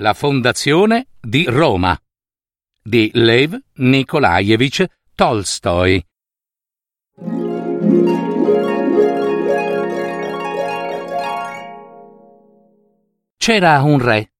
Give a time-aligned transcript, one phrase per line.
[0.00, 1.94] La fondazione di Roma
[2.82, 6.02] di Lev Nikolaevich Tolstoi.
[13.36, 14.32] C'era un re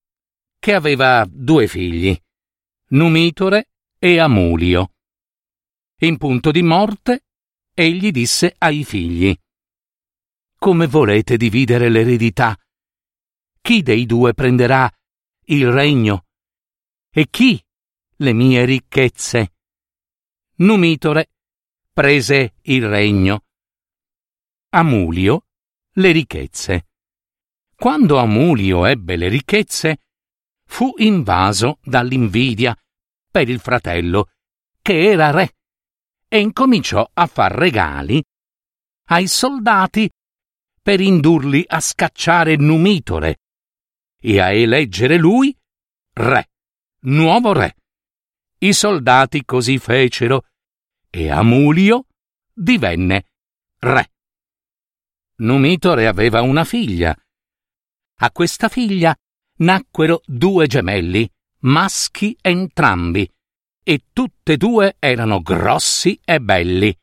[0.58, 2.18] che aveva due figli,
[2.92, 3.68] Numitore
[3.98, 4.94] e Amulio.
[5.98, 7.24] In punto di morte,
[7.74, 9.36] egli disse ai figli:
[10.56, 12.58] Come volete dividere l'eredità?
[13.60, 14.90] Chi dei due prenderà
[15.50, 16.26] il regno?
[17.10, 17.60] E chi
[18.16, 19.54] le mie ricchezze?
[20.56, 21.30] Numitore
[21.92, 23.44] prese il regno.
[24.70, 25.46] Amulio
[25.94, 26.86] le ricchezze.
[27.74, 30.02] Quando Amulio ebbe le ricchezze,
[30.66, 32.76] fu invaso dall'invidia
[33.28, 34.30] per il fratello,
[34.80, 35.56] che era re,
[36.28, 38.22] e incominciò a far regali
[39.08, 40.08] ai soldati
[40.80, 43.38] per indurli a scacciare Numitore
[44.20, 45.56] e a eleggere lui
[46.12, 46.50] re,
[47.00, 47.76] nuovo re.
[48.58, 50.44] I soldati così fecero
[51.08, 52.06] e Amulio
[52.52, 53.24] divenne
[53.78, 54.12] re.
[55.36, 57.16] Numitore aveva una figlia.
[58.22, 59.16] A questa figlia
[59.58, 61.28] nacquero due gemelli,
[61.60, 63.28] maschi entrambi,
[63.82, 66.94] e tutte e due erano grossi e belli.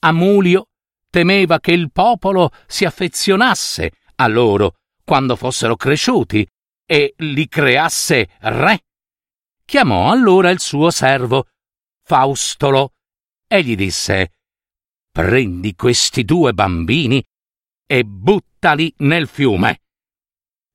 [0.00, 0.68] Amulio
[1.08, 4.76] temeva che il popolo si affezionasse a loro
[5.06, 6.44] quando fossero cresciuti
[6.84, 8.84] e li creasse re.
[9.64, 11.46] Chiamò allora il suo servo,
[12.02, 12.94] Faustolo,
[13.46, 14.32] e gli disse
[15.12, 17.24] Prendi questi due bambini
[17.86, 19.82] e buttali nel fiume.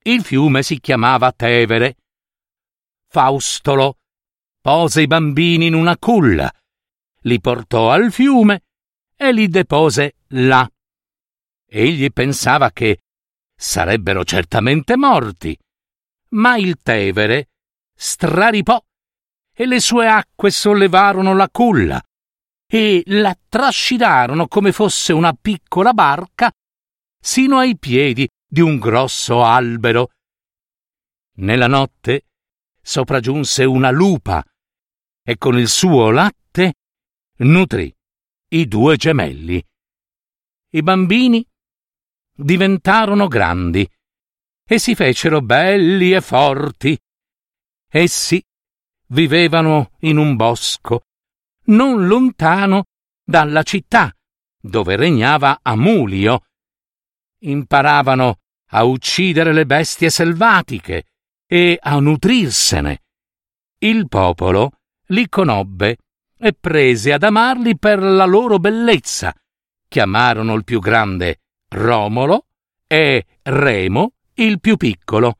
[0.03, 1.97] Il fiume si chiamava Tevere.
[3.07, 3.97] Faustolo
[4.61, 6.49] pose i bambini in una culla,
[7.23, 8.63] li portò al fiume
[9.17, 10.67] e li depose là.
[11.65, 13.01] Egli pensava che
[13.61, 15.55] sarebbero certamente morti.
[16.29, 17.49] Ma il Tevere
[17.93, 18.83] straripò
[19.53, 22.01] e le sue acque sollevarono la culla
[22.65, 26.51] e la trascinarono come fosse una piccola barca
[27.21, 30.09] sino ai piedi di un grosso albero.
[31.35, 32.25] Nella notte
[32.81, 34.43] sopraggiunse una lupa
[35.23, 36.73] e con il suo latte
[37.39, 37.93] nutrì
[38.53, 39.63] i due gemelli.
[40.73, 41.45] I bambini
[42.35, 43.87] diventarono grandi
[44.65, 46.97] e si fecero belli e forti.
[47.89, 48.43] Essi
[49.07, 51.07] vivevano in un bosco,
[51.65, 52.85] non lontano
[53.23, 54.15] dalla città,
[54.59, 56.45] dove regnava Amulio.
[57.39, 58.39] Imparavano
[58.73, 61.05] a uccidere le bestie selvatiche
[61.45, 63.01] e a nutrirsene.
[63.79, 65.97] Il popolo li conobbe
[66.37, 69.33] e prese ad amarli per la loro bellezza.
[69.87, 71.41] Chiamarono il più grande
[71.73, 72.47] Romolo
[72.85, 75.37] e Remo il più piccolo.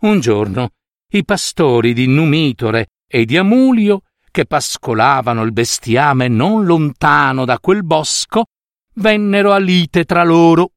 [0.00, 0.70] Un giorno
[1.12, 7.84] i pastori di Numitore e di Amulio, che pascolavano il bestiame non lontano da quel
[7.84, 8.46] bosco,
[8.94, 10.72] vennero a lite tra loro.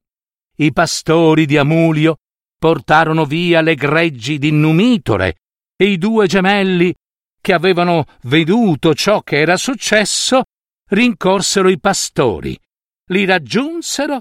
[0.57, 2.17] I pastori di Amulio
[2.57, 5.37] portarono via le greggi di Numitore
[5.77, 6.93] e i due gemelli,
[7.39, 10.43] che avevano veduto ciò che era successo,
[10.89, 12.59] rincorsero i pastori,
[13.07, 14.19] li raggiunsero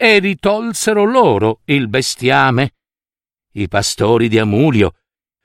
[0.00, 2.76] e ritolsero loro il bestiame.
[3.54, 4.92] I pastori di Amulio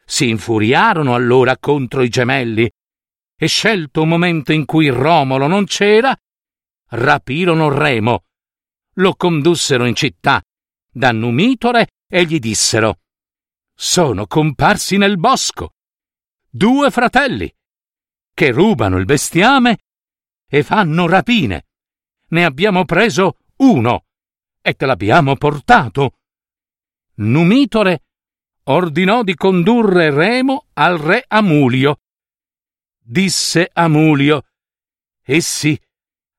[0.05, 2.71] si infuriarono allora contro i gemelli
[3.35, 6.15] e scelto un momento in cui Romolo non c'era,
[6.89, 8.25] rapirono Remo,
[8.97, 10.39] lo condussero in città
[10.87, 12.99] da Numitore e gli dissero
[13.73, 15.73] Sono comparsi nel bosco
[16.47, 17.51] due fratelli
[18.35, 19.79] che rubano il bestiame
[20.47, 21.65] e fanno rapine.
[22.27, 24.05] Ne abbiamo preso uno
[24.65, 26.19] e te l'abbiamo portato.
[27.15, 28.05] Numitore
[28.63, 31.99] ordinò di condurre Remo al re Amulio.
[32.97, 34.43] Disse Amulio,
[35.21, 35.77] essi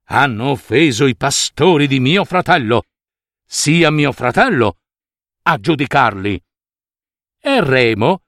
[0.08, 2.84] hanno offeso i pastori di mio fratello,
[3.44, 4.78] sia mio fratello
[5.42, 6.42] a giudicarli.
[7.40, 8.22] E Remo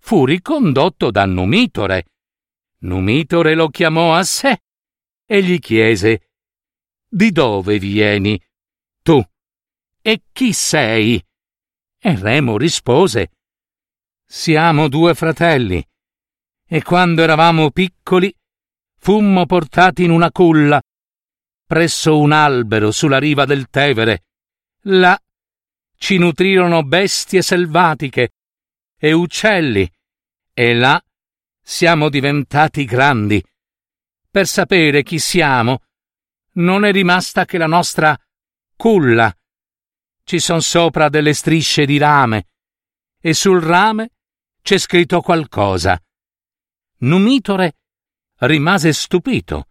[0.00, 2.06] fu ricondotto da Numitore.
[2.78, 4.60] Numitore lo chiamò a sé
[5.24, 6.30] e gli chiese
[7.08, 8.40] Di dove vieni?
[9.02, 9.24] Tu
[10.06, 11.20] e chi sei?
[11.98, 13.32] E Remo rispose
[14.24, 15.84] Siamo due fratelli.
[16.64, 18.32] E quando eravamo piccoli,
[18.98, 20.80] fummo portati in una culla
[21.66, 24.26] presso un albero sulla riva del Tevere.
[24.82, 25.20] Là
[25.96, 28.34] ci nutrirono bestie selvatiche
[28.96, 29.90] e uccelli,
[30.52, 31.04] e là
[31.60, 33.44] siamo diventati grandi.
[34.30, 35.82] Per sapere chi siamo,
[36.52, 38.16] non è rimasta che la nostra
[38.76, 39.36] culla.
[40.28, 42.48] Ci son sopra delle strisce di rame,
[43.20, 44.10] e sul rame
[44.60, 46.02] c'è scritto qualcosa.
[46.98, 47.76] Numitore
[48.38, 49.68] rimase stupito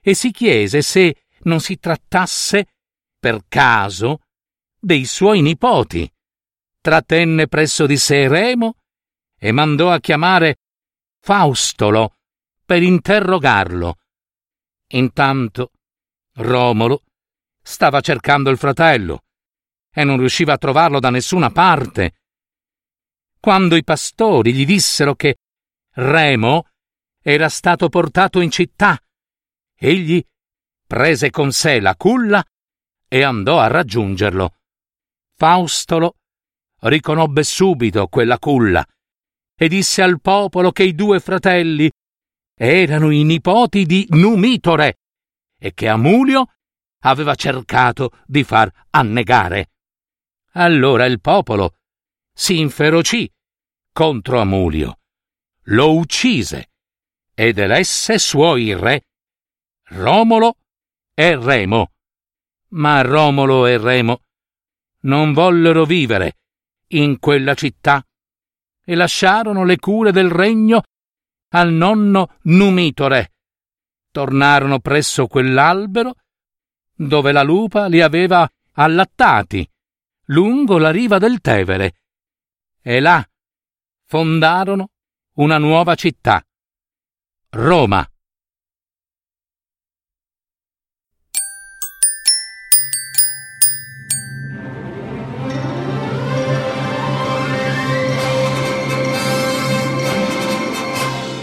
[0.00, 2.66] e si chiese se non si trattasse,
[3.16, 4.22] per caso,
[4.76, 6.12] dei suoi nipoti.
[6.80, 8.78] Trattenne presso di sé Remo
[9.38, 10.62] e mandò a chiamare
[11.20, 12.16] Faustolo
[12.64, 13.98] per interrogarlo.
[14.88, 15.70] Intanto
[16.38, 17.04] Romolo
[17.62, 19.20] stava cercando il fratello
[19.98, 22.16] e non riusciva a trovarlo da nessuna parte.
[23.40, 25.36] Quando i pastori gli dissero che
[25.94, 26.68] Remo
[27.22, 29.00] era stato portato in città,
[29.74, 30.22] egli
[30.86, 32.44] prese con sé la culla
[33.08, 34.56] e andò a raggiungerlo.
[35.34, 36.16] Faustolo
[36.80, 38.86] riconobbe subito quella culla
[39.58, 41.90] e disse al popolo che i due fratelli
[42.54, 44.98] erano i nipoti di Numitore
[45.58, 46.52] e che Amulio
[47.04, 49.70] aveva cercato di far annegare.
[50.58, 51.76] Allora il popolo
[52.32, 53.30] si inferocì
[53.92, 55.00] contro Amulio,
[55.64, 56.70] lo uccise
[57.34, 59.06] ed elesse suoi re,
[59.88, 60.56] Romolo
[61.12, 61.92] e Remo.
[62.68, 64.22] Ma Romolo e Remo
[65.00, 66.38] non vollero vivere
[66.88, 68.02] in quella città
[68.82, 70.84] e lasciarono le cure del regno
[71.50, 73.34] al nonno Numitore.
[74.10, 76.14] Tornarono presso quell'albero
[76.94, 79.68] dove la lupa li aveva allattati,
[80.26, 82.00] lungo la riva del Tevere,
[82.80, 83.24] e là
[84.06, 84.90] fondarono
[85.34, 86.42] una nuova città,
[87.50, 88.08] Roma.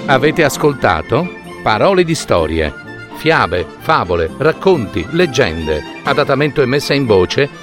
[0.05, 2.73] Avete ascoltato Parole di storie,
[3.15, 7.62] fiabe, favole, racconti, leggende, adattamento e messa in voce